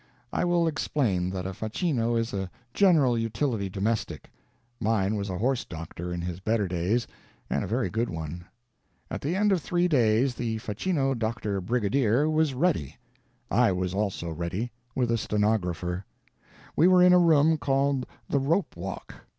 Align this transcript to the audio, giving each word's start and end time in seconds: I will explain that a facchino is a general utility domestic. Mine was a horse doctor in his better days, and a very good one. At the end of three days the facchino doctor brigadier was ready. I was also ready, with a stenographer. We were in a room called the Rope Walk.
I 0.33 0.45
will 0.45 0.67
explain 0.67 1.29
that 1.29 1.45
a 1.45 1.53
facchino 1.53 2.15
is 2.15 2.33
a 2.33 2.49
general 2.73 3.15
utility 3.15 3.69
domestic. 3.69 4.31
Mine 4.79 5.15
was 5.15 5.29
a 5.29 5.37
horse 5.37 5.63
doctor 5.63 6.11
in 6.11 6.21
his 6.23 6.39
better 6.39 6.67
days, 6.67 7.05
and 7.51 7.63
a 7.63 7.67
very 7.67 7.91
good 7.91 8.09
one. 8.09 8.45
At 9.11 9.21
the 9.21 9.35
end 9.35 9.51
of 9.51 9.61
three 9.61 9.87
days 9.87 10.33
the 10.33 10.57
facchino 10.57 11.13
doctor 11.13 11.61
brigadier 11.61 12.27
was 12.27 12.55
ready. 12.55 12.97
I 13.51 13.73
was 13.73 13.93
also 13.93 14.31
ready, 14.31 14.71
with 14.95 15.11
a 15.11 15.19
stenographer. 15.19 16.03
We 16.75 16.87
were 16.87 17.03
in 17.03 17.13
a 17.13 17.19
room 17.19 17.59
called 17.59 18.07
the 18.27 18.39
Rope 18.39 18.75
Walk. 18.75 19.13